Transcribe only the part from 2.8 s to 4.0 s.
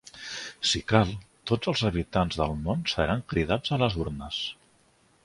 seran cridats a les